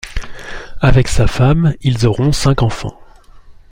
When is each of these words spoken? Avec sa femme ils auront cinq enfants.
Avec 0.79 1.07
sa 1.07 1.27
femme 1.27 1.75
ils 1.81 2.07
auront 2.07 2.31
cinq 2.31 2.63
enfants. 2.63 2.97